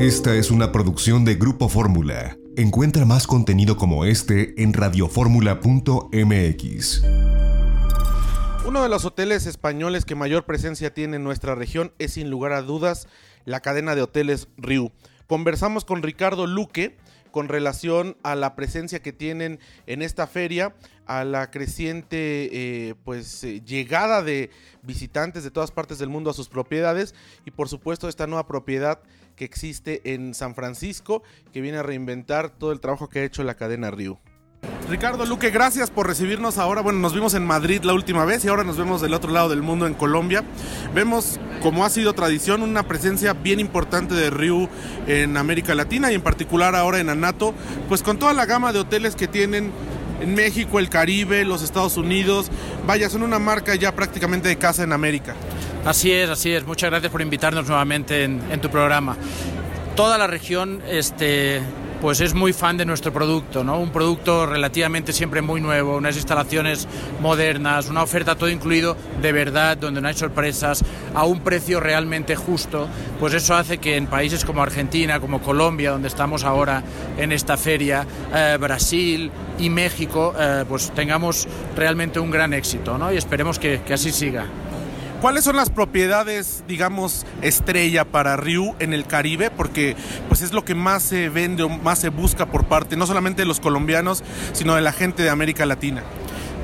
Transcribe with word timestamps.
Esta 0.00 0.34
es 0.34 0.50
una 0.50 0.72
producción 0.72 1.24
de 1.26 1.34
Grupo 1.34 1.68
Fórmula. 1.68 2.38
Encuentra 2.56 3.04
más 3.04 3.26
contenido 3.26 3.76
como 3.76 4.06
este 4.06 4.54
en 4.62 4.72
radioformula.mx. 4.72 7.02
Uno 8.66 8.82
de 8.82 8.88
los 8.88 9.04
hoteles 9.04 9.44
españoles 9.44 10.06
que 10.06 10.14
mayor 10.14 10.46
presencia 10.46 10.94
tiene 10.94 11.16
en 11.16 11.24
nuestra 11.24 11.54
región 11.54 11.92
es 11.98 12.14
sin 12.14 12.30
lugar 12.30 12.54
a 12.54 12.62
dudas 12.62 13.08
la 13.44 13.60
cadena 13.60 13.94
de 13.94 14.00
hoteles 14.00 14.48
Riu. 14.56 14.90
Conversamos 15.26 15.84
con 15.84 16.02
Ricardo 16.02 16.46
Luque 16.46 16.96
con 17.30 17.48
relación 17.48 18.16
a 18.22 18.34
la 18.34 18.54
presencia 18.54 19.00
que 19.00 19.12
tienen 19.12 19.60
en 19.86 20.02
esta 20.02 20.26
feria, 20.26 20.74
a 21.06 21.24
la 21.24 21.50
creciente 21.50 22.48
eh, 22.52 22.94
pues 23.04 23.42
eh, 23.44 23.62
llegada 23.64 24.22
de 24.22 24.50
visitantes 24.82 25.42
de 25.42 25.50
todas 25.50 25.72
partes 25.72 25.98
del 25.98 26.08
mundo 26.08 26.30
a 26.30 26.34
sus 26.34 26.48
propiedades 26.48 27.14
y 27.44 27.50
por 27.50 27.68
supuesto 27.68 28.08
esta 28.08 28.26
nueva 28.26 28.46
propiedad 28.46 29.00
que 29.34 29.44
existe 29.44 30.12
en 30.12 30.34
San 30.34 30.54
Francisco 30.54 31.22
que 31.52 31.60
viene 31.60 31.78
a 31.78 31.82
reinventar 31.82 32.50
todo 32.50 32.72
el 32.72 32.80
trabajo 32.80 33.08
que 33.08 33.20
ha 33.20 33.24
hecho 33.24 33.42
la 33.42 33.54
cadena 33.54 33.90
Riu. 33.90 34.18
Ricardo 34.90 35.24
Luque, 35.24 35.50
gracias 35.50 35.88
por 35.88 36.08
recibirnos 36.08 36.58
ahora. 36.58 36.80
Bueno, 36.80 36.98
nos 36.98 37.14
vimos 37.14 37.34
en 37.34 37.46
Madrid 37.46 37.82
la 37.84 37.94
última 37.94 38.24
vez 38.24 38.44
y 38.44 38.48
ahora 38.48 38.64
nos 38.64 38.76
vemos 38.76 39.00
del 39.00 39.14
otro 39.14 39.30
lado 39.30 39.48
del 39.48 39.62
mundo 39.62 39.86
en 39.86 39.94
Colombia. 39.94 40.42
Vemos, 40.92 41.38
como 41.62 41.84
ha 41.84 41.90
sido 41.90 42.12
tradición, 42.12 42.62
una 42.62 42.82
presencia 42.82 43.32
bien 43.32 43.60
importante 43.60 44.14
de 44.14 44.30
Riu 44.30 44.68
en 45.06 45.36
América 45.36 45.76
Latina 45.76 46.10
y 46.10 46.16
en 46.16 46.22
particular 46.22 46.74
ahora 46.74 46.98
en 46.98 47.08
Anato, 47.08 47.54
pues 47.88 48.02
con 48.02 48.18
toda 48.18 48.32
la 48.32 48.46
gama 48.46 48.72
de 48.72 48.80
hoteles 48.80 49.14
que 49.14 49.28
tienen 49.28 49.70
en 50.20 50.34
México, 50.34 50.80
el 50.80 50.88
Caribe, 50.88 51.44
los 51.44 51.62
Estados 51.62 51.96
Unidos. 51.96 52.50
Vaya, 52.84 53.08
son 53.08 53.22
una 53.22 53.38
marca 53.38 53.76
ya 53.76 53.94
prácticamente 53.94 54.48
de 54.48 54.56
casa 54.56 54.82
en 54.82 54.92
América. 54.92 55.36
Así 55.84 56.10
es, 56.10 56.28
así 56.28 56.52
es. 56.52 56.66
Muchas 56.66 56.90
gracias 56.90 57.12
por 57.12 57.22
invitarnos 57.22 57.68
nuevamente 57.68 58.24
en, 58.24 58.42
en 58.50 58.60
tu 58.60 58.68
programa. 58.70 59.16
Toda 59.94 60.18
la 60.18 60.26
región 60.26 60.82
este, 60.88 61.62
pues 62.00 62.20
es 62.20 62.34
muy 62.34 62.52
fan 62.52 62.76
de 62.76 62.86
nuestro 62.86 63.12
producto, 63.12 63.62
¿no? 63.62 63.78
Un 63.78 63.90
producto 63.90 64.46
relativamente 64.46 65.12
siempre 65.12 65.42
muy 65.42 65.60
nuevo, 65.60 65.96
unas 65.96 66.16
instalaciones 66.16 66.88
modernas, 67.20 67.88
una 67.88 68.02
oferta 68.02 68.36
todo 68.36 68.48
incluido 68.48 68.96
de 69.20 69.32
verdad, 69.32 69.76
donde 69.76 70.00
no 70.00 70.08
hay 70.08 70.14
sorpresas, 70.14 70.82
a 71.14 71.24
un 71.24 71.40
precio 71.40 71.80
realmente 71.80 72.36
justo, 72.36 72.88
pues 73.18 73.34
eso 73.34 73.54
hace 73.54 73.78
que 73.78 73.96
en 73.96 74.06
países 74.06 74.44
como 74.44 74.62
Argentina, 74.62 75.20
como 75.20 75.40
Colombia, 75.40 75.90
donde 75.90 76.08
estamos 76.08 76.44
ahora 76.44 76.82
en 77.18 77.32
esta 77.32 77.56
feria, 77.56 78.06
eh, 78.34 78.56
Brasil 78.58 79.30
y 79.58 79.68
México, 79.68 80.34
eh, 80.38 80.64
pues 80.68 80.90
tengamos 80.92 81.46
realmente 81.76 82.18
un 82.18 82.30
gran 82.30 82.54
éxito, 82.54 82.96
¿no? 82.96 83.12
Y 83.12 83.16
esperemos 83.16 83.58
que, 83.58 83.82
que 83.86 83.94
así 83.94 84.10
siga. 84.10 84.46
¿Cuáles 85.20 85.44
son 85.44 85.56
las 85.56 85.68
propiedades, 85.68 86.64
digamos, 86.66 87.26
estrella 87.42 88.06
para 88.06 88.38
Ryu 88.38 88.74
en 88.78 88.94
el 88.94 89.04
Caribe? 89.04 89.50
Porque 89.50 89.94
pues 90.28 90.40
es 90.40 90.54
lo 90.54 90.64
que 90.64 90.74
más 90.74 91.02
se 91.02 91.28
vende 91.28 91.62
o 91.62 91.68
más 91.68 91.98
se 91.98 92.08
busca 92.08 92.46
por 92.46 92.64
parte 92.64 92.96
no 92.96 93.06
solamente 93.06 93.42
de 93.42 93.46
los 93.46 93.60
colombianos, 93.60 94.24
sino 94.54 94.74
de 94.76 94.80
la 94.80 94.92
gente 94.92 95.22
de 95.22 95.28
América 95.28 95.66
Latina. 95.66 96.02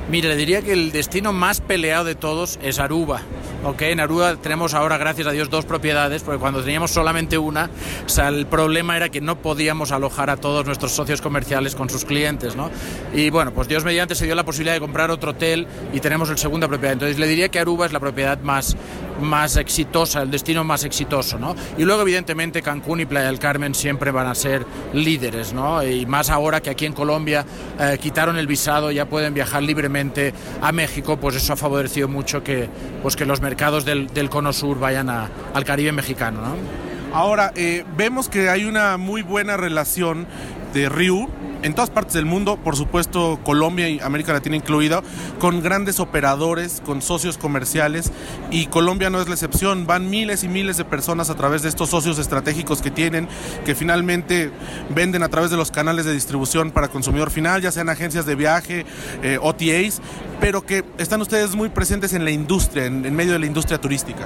Mire, 0.09 0.29
le 0.29 0.35
diría 0.35 0.63
que 0.63 0.73
el 0.73 0.91
destino 0.91 1.33
más 1.33 1.61
peleado 1.61 2.03
de 2.03 2.15
todos 2.15 2.57
es 2.63 2.79
Aruba. 2.79 3.21
¿Ok? 3.63 3.81
En 3.83 3.99
Aruba 3.99 4.35
tenemos 4.35 4.73
ahora, 4.73 4.97
gracias 4.97 5.27
a 5.27 5.31
Dios, 5.31 5.49
dos 5.49 5.65
propiedades, 5.65 6.23
porque 6.23 6.39
cuando 6.39 6.61
teníamos 6.61 6.91
solamente 6.91 7.37
una, 7.37 7.69
o 8.05 8.09
sea, 8.09 8.29
el 8.29 8.45
problema 8.45 8.97
era 8.97 9.09
que 9.09 9.21
no 9.21 9.37
podíamos 9.41 9.91
alojar 9.91 10.29
a 10.29 10.37
todos 10.37 10.65
nuestros 10.65 10.91
socios 10.91 11.21
comerciales 11.21 11.75
con 11.75 11.89
sus 11.89 12.05
clientes, 12.05 12.55
¿no? 12.55 12.69
Y 13.13 13.29
bueno, 13.29 13.51
pues 13.53 13.67
Dios 13.67 13.83
mediante 13.83 14.15
se 14.15 14.25
dio 14.25 14.35
la 14.35 14.43
posibilidad 14.43 14.73
de 14.73 14.79
comprar 14.79 15.11
otro 15.11 15.31
hotel 15.31 15.67
y 15.93 15.99
tenemos 15.99 16.29
el 16.29 16.37
segunda 16.37 16.67
propiedad. 16.67 16.93
Entonces 16.93 17.19
le 17.19 17.27
diría 17.27 17.49
que 17.49 17.59
Aruba 17.59 17.85
es 17.85 17.93
la 17.93 17.99
propiedad 17.99 18.39
más, 18.41 18.75
más 19.21 19.57
exitosa, 19.57 20.21
el 20.21 20.31
destino 20.31 20.63
más 20.63 20.83
exitoso, 20.83 21.39
¿no? 21.39 21.55
Y 21.77 21.83
luego, 21.83 22.01
evidentemente, 22.01 22.61
Cancún 22.61 23.01
y 23.01 23.05
Playa 23.05 23.27
del 23.27 23.39
Carmen 23.39 23.75
siempre 23.75 24.11
van 24.11 24.27
a 24.27 24.35
ser 24.35 24.65
líderes, 24.93 25.53
¿no? 25.53 25.83
Y 25.83 26.05
más 26.05 26.29
ahora 26.29 26.61
que 26.61 26.69
aquí 26.69 26.85
en 26.85 26.93
Colombia 26.93 27.45
eh, 27.79 27.97
quitaron 28.01 28.37
el 28.37 28.47
visado, 28.47 28.91
ya 28.91 29.05
pueden 29.05 29.33
viajar 29.33 29.63
libremente 29.63 30.33
a 30.61 30.71
México, 30.71 31.17
pues 31.17 31.35
eso 31.35 31.53
ha 31.53 31.55
favorecido 31.55 32.07
mucho 32.07 32.43
que, 32.43 32.69
pues 33.01 33.15
que 33.15 33.25
los 33.25 33.41
mercados 33.47 33.85
del, 33.85 34.07
del 34.07 34.29
cono 34.29 34.51
sur 34.51 34.77
vayan 34.77 35.09
a, 35.09 35.29
al 35.53 35.63
Caribe 35.63 35.93
mexicano, 35.93 36.41
¿no? 36.41 36.55
Ahora, 37.13 37.53
eh, 37.55 37.85
vemos 37.95 38.27
que 38.27 38.49
hay 38.49 38.65
una 38.65 38.97
muy 38.97 39.21
buena 39.21 39.55
relación 39.55 40.27
de 40.73 40.89
Ryu 40.89 41.29
en 41.63 41.73
todas 41.73 41.89
partes 41.89 42.13
del 42.13 42.25
mundo, 42.25 42.57
por 42.57 42.75
supuesto 42.75 43.39
Colombia 43.43 43.89
y 43.89 43.99
América 43.99 44.33
Latina 44.33 44.55
incluida, 44.55 45.01
con 45.39 45.61
grandes 45.61 45.99
operadores, 45.99 46.81
con 46.85 47.01
socios 47.01 47.37
comerciales 47.37 48.11
y 48.51 48.67
Colombia 48.67 49.09
no 49.09 49.21
es 49.21 49.27
la 49.27 49.33
excepción, 49.33 49.87
van 49.87 50.09
miles 50.09 50.43
y 50.43 50.47
miles 50.47 50.77
de 50.77 50.85
personas 50.85 51.29
a 51.29 51.35
través 51.35 51.61
de 51.61 51.69
estos 51.69 51.89
socios 51.89 52.19
estratégicos 52.19 52.81
que 52.81 52.91
tienen, 52.91 53.27
que 53.65 53.75
finalmente 53.75 54.51
venden 54.89 55.23
a 55.23 55.29
través 55.29 55.51
de 55.51 55.57
los 55.57 55.71
canales 55.71 56.05
de 56.05 56.13
distribución 56.13 56.71
para 56.71 56.89
consumidor 56.89 57.31
final, 57.31 57.61
ya 57.61 57.71
sean 57.71 57.89
agencias 57.89 58.25
de 58.25 58.35
viaje, 58.35 58.85
eh, 59.23 59.39
OTAs, 59.41 60.01
pero 60.39 60.65
que 60.65 60.83
están 60.97 61.21
ustedes 61.21 61.55
muy 61.55 61.69
presentes 61.69 62.13
en 62.13 62.23
la 62.23 62.31
industria, 62.31 62.85
en, 62.85 63.05
en 63.05 63.15
medio 63.15 63.33
de 63.33 63.39
la 63.39 63.45
industria 63.45 63.79
turística. 63.79 64.25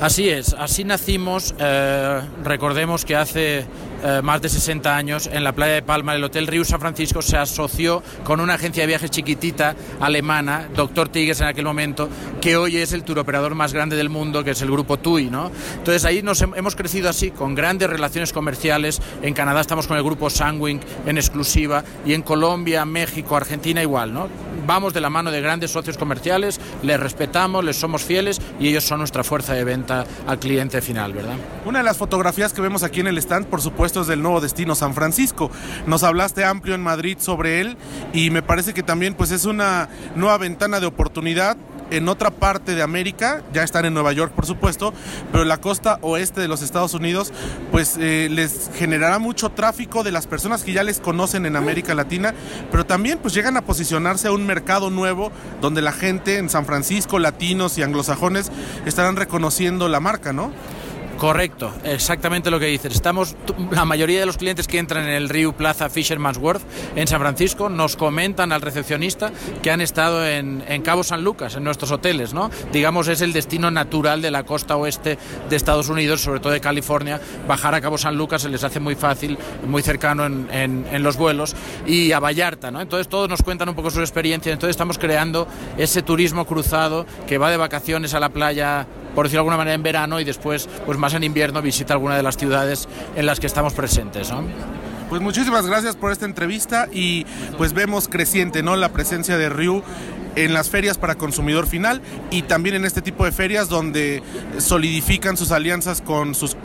Así 0.00 0.30
es, 0.30 0.54
así 0.58 0.82
nacimos. 0.84 1.54
Eh, 1.58 2.20
recordemos 2.42 3.04
que 3.04 3.16
hace 3.16 3.66
eh, 4.02 4.20
más 4.22 4.40
de 4.40 4.48
60 4.48 4.96
años 4.96 5.28
en 5.30 5.44
la 5.44 5.52
playa 5.52 5.74
de 5.74 5.82
Palma 5.82 6.14
el 6.14 6.24
Hotel 6.24 6.46
Río 6.46 6.64
San 6.64 6.80
Francisco 6.80 7.20
se 7.20 7.36
asoció 7.36 8.02
con 8.24 8.40
una 8.40 8.54
agencia 8.54 8.82
de 8.82 8.86
viajes 8.86 9.10
chiquitita 9.10 9.76
alemana, 10.00 10.68
Doctor 10.74 11.10
Tigres 11.10 11.42
en 11.42 11.48
aquel 11.48 11.66
momento, 11.66 12.08
que 12.40 12.56
hoy 12.56 12.78
es 12.78 12.94
el 12.94 13.04
turoperador 13.04 13.54
más 13.54 13.74
grande 13.74 13.94
del 13.94 14.08
mundo, 14.08 14.42
que 14.42 14.52
es 14.52 14.62
el 14.62 14.70
grupo 14.70 14.96
TUI. 14.98 15.28
¿no? 15.28 15.50
Entonces 15.76 16.06
ahí 16.06 16.22
nos 16.22 16.40
hem- 16.42 16.56
hemos 16.56 16.76
crecido 16.76 17.10
así, 17.10 17.30
con 17.30 17.54
grandes 17.54 17.90
relaciones 17.90 18.32
comerciales. 18.32 19.02
En 19.20 19.34
Canadá 19.34 19.60
estamos 19.60 19.86
con 19.86 19.98
el 19.98 20.02
grupo 20.02 20.30
Sandwing 20.30 20.80
en 21.04 21.18
exclusiva 21.18 21.84
y 22.06 22.14
en 22.14 22.22
Colombia, 22.22 22.86
México, 22.86 23.36
Argentina 23.36 23.82
igual. 23.82 24.14
¿no? 24.14 24.28
Vamos 24.70 24.94
de 24.94 25.00
la 25.00 25.10
mano 25.10 25.32
de 25.32 25.40
grandes 25.40 25.72
socios 25.72 25.98
comerciales, 25.98 26.60
les 26.84 27.00
respetamos, 27.00 27.64
les 27.64 27.74
somos 27.74 28.04
fieles 28.04 28.40
y 28.60 28.68
ellos 28.68 28.84
son 28.84 29.00
nuestra 29.00 29.24
fuerza 29.24 29.52
de 29.52 29.64
venta 29.64 30.04
al 30.28 30.38
cliente 30.38 30.80
final, 30.80 31.12
¿verdad? 31.12 31.34
Una 31.64 31.80
de 31.80 31.84
las 31.84 31.96
fotografías 31.96 32.52
que 32.52 32.60
vemos 32.60 32.84
aquí 32.84 33.00
en 33.00 33.08
el 33.08 33.18
stand, 33.18 33.46
por 33.46 33.60
supuesto, 33.60 34.02
es 34.02 34.06
del 34.06 34.22
nuevo 34.22 34.40
destino 34.40 34.76
San 34.76 34.94
Francisco. 34.94 35.50
Nos 35.88 36.04
hablaste 36.04 36.44
amplio 36.44 36.76
en 36.76 36.84
Madrid 36.84 37.16
sobre 37.18 37.60
él 37.60 37.76
y 38.12 38.30
me 38.30 38.42
parece 38.42 38.72
que 38.72 38.84
también 38.84 39.14
pues 39.14 39.32
es 39.32 39.44
una 39.44 39.88
nueva 40.14 40.38
ventana 40.38 40.78
de 40.78 40.86
oportunidad 40.86 41.56
en 41.90 42.08
otra 42.08 42.30
parte 42.30 42.74
de 42.74 42.82
América, 42.82 43.42
ya 43.52 43.62
están 43.62 43.84
en 43.84 43.94
Nueva 43.94 44.12
York 44.12 44.32
por 44.34 44.46
supuesto, 44.46 44.92
pero 45.32 45.44
la 45.44 45.58
costa 45.58 45.98
oeste 46.02 46.40
de 46.40 46.48
los 46.48 46.62
Estados 46.62 46.94
Unidos 46.94 47.32
pues 47.70 47.96
eh, 47.98 48.28
les 48.30 48.70
generará 48.74 49.18
mucho 49.18 49.50
tráfico 49.50 50.02
de 50.02 50.12
las 50.12 50.26
personas 50.26 50.62
que 50.62 50.72
ya 50.72 50.82
les 50.82 51.00
conocen 51.00 51.46
en 51.46 51.56
América 51.56 51.94
Latina, 51.94 52.34
pero 52.70 52.86
también 52.86 53.18
pues 53.18 53.34
llegan 53.34 53.56
a 53.56 53.62
posicionarse 53.62 54.28
a 54.28 54.32
un 54.32 54.46
mercado 54.46 54.90
nuevo 54.90 55.32
donde 55.60 55.82
la 55.82 55.92
gente 55.92 56.38
en 56.38 56.48
San 56.48 56.66
Francisco, 56.66 57.18
latinos 57.18 57.78
y 57.78 57.82
anglosajones 57.82 58.50
estarán 58.86 59.16
reconociendo 59.16 59.88
la 59.88 60.00
marca, 60.00 60.32
¿no? 60.32 60.52
Correcto, 61.20 61.70
exactamente 61.84 62.50
lo 62.50 62.58
que 62.58 62.64
dices. 62.64 62.94
Estamos, 62.94 63.36
la 63.70 63.84
mayoría 63.84 64.20
de 64.20 64.24
los 64.24 64.38
clientes 64.38 64.66
que 64.66 64.78
entran 64.78 65.04
en 65.04 65.10
el 65.10 65.28
Rio 65.28 65.52
Plaza 65.52 65.90
Fisherman's 65.90 66.38
Wharf 66.38 66.62
en 66.96 67.06
San 67.06 67.20
Francisco 67.20 67.68
nos 67.68 67.94
comentan 67.96 68.52
al 68.52 68.62
recepcionista 68.62 69.30
que 69.62 69.70
han 69.70 69.82
estado 69.82 70.26
en, 70.26 70.64
en 70.66 70.80
Cabo 70.80 71.04
San 71.04 71.22
Lucas, 71.22 71.56
en 71.56 71.64
nuestros 71.64 71.90
hoteles, 71.90 72.32
¿no? 72.32 72.50
Digamos, 72.72 73.06
es 73.08 73.20
el 73.20 73.34
destino 73.34 73.70
natural 73.70 74.22
de 74.22 74.30
la 74.30 74.44
costa 74.44 74.76
oeste 74.78 75.18
de 75.50 75.56
Estados 75.56 75.90
Unidos, 75.90 76.22
sobre 76.22 76.40
todo 76.40 76.54
de 76.54 76.60
California. 76.62 77.20
Bajar 77.46 77.74
a 77.74 77.82
Cabo 77.82 77.98
San 77.98 78.16
Lucas 78.16 78.40
se 78.40 78.48
les 78.48 78.64
hace 78.64 78.80
muy 78.80 78.94
fácil, 78.94 79.36
muy 79.68 79.82
cercano 79.82 80.24
en, 80.24 80.48
en- 80.50 80.86
en 80.90 81.02
los 81.02 81.18
vuelos, 81.18 81.54
y 81.86 82.12
a 82.12 82.20
Vallarta, 82.20 82.70
¿no? 82.70 82.80
Entonces 82.80 83.08
todos 83.08 83.28
nos 83.28 83.42
cuentan 83.42 83.68
un 83.68 83.74
poco 83.74 83.90
su 83.90 84.00
experiencia, 84.00 84.54
entonces 84.54 84.70
estamos 84.72 84.96
creando 84.96 85.46
ese 85.76 86.00
turismo 86.00 86.46
cruzado 86.46 87.04
que 87.28 87.36
va 87.36 87.50
de 87.50 87.58
vacaciones 87.58 88.14
a 88.14 88.20
la 88.20 88.30
playa 88.30 88.86
por 89.14 89.26
decirlo 89.26 89.38
de 89.38 89.50
alguna 89.50 89.56
manera, 89.56 89.74
en 89.74 89.82
verano 89.82 90.20
y 90.20 90.24
después, 90.24 90.68
pues 90.86 90.98
más 90.98 91.14
en 91.14 91.24
invierno, 91.24 91.62
visita 91.62 91.94
alguna 91.94 92.16
de 92.16 92.22
las 92.22 92.36
ciudades 92.36 92.88
en 93.16 93.26
las 93.26 93.40
que 93.40 93.46
estamos 93.46 93.74
presentes. 93.74 94.30
¿no? 94.30 94.44
Pues 95.08 95.20
muchísimas 95.20 95.66
gracias 95.66 95.96
por 95.96 96.12
esta 96.12 96.24
entrevista 96.24 96.88
y 96.92 97.26
pues 97.58 97.72
vemos 97.72 98.08
creciente, 98.08 98.62
¿no? 98.62 98.76
La 98.76 98.90
presencia 98.90 99.36
de 99.36 99.48
Ryu 99.48 99.82
en 100.36 100.54
las 100.54 100.70
ferias 100.70 100.98
para 100.98 101.16
consumidor 101.16 101.66
final 101.66 102.00
y 102.30 102.42
también 102.42 102.76
en 102.76 102.84
este 102.84 103.02
tipo 103.02 103.24
de 103.24 103.32
ferias 103.32 103.68
donde 103.68 104.22
solidifican 104.58 105.36
sus 105.36 105.50
alianzas 105.50 106.00
con 106.00 106.36
sus 106.36 106.56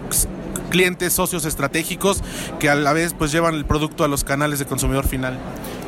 clientes, 0.70 1.14
socios 1.14 1.46
estratégicos 1.46 2.22
que 2.60 2.70
a 2.70 2.76
la 2.76 2.94
vez 2.94 3.16
pues 3.18 3.32
llevan 3.32 3.56
el 3.56 3.66
producto 3.66 4.04
a 4.04 4.08
los 4.08 4.24
canales 4.24 4.60
de 4.60 4.66
consumidor 4.66 5.08
final. 5.08 5.40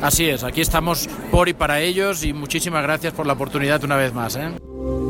Así 0.02 0.28
es, 0.28 0.42
aquí 0.42 0.60
estamos 0.60 1.08
por 1.30 1.48
y 1.48 1.54
para 1.54 1.80
ellos 1.80 2.24
y 2.24 2.32
muchísimas 2.32 2.82
gracias 2.82 3.12
por 3.12 3.26
la 3.26 3.34
oportunidad 3.34 3.84
una 3.84 3.96
vez 3.96 4.12
más. 4.12 4.34
¿eh? 4.36 4.50